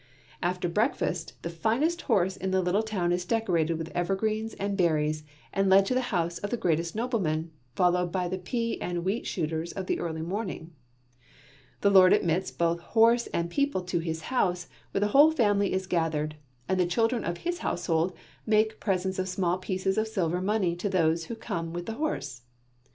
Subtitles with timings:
[0.41, 5.23] After breakfast, the finest horse in the little town is decorated with evergreens and berries
[5.53, 9.27] and led to the house of the greatest nobleman, followed by the pea and wheat
[9.27, 10.71] shooters of the early morning.
[11.81, 15.85] The lord admits both horse and people to his house, where the whole family is
[15.85, 16.35] gathered,
[16.67, 18.13] and the children of his household
[18.43, 22.41] make presents of small pieces of silver money to those who come with the horse.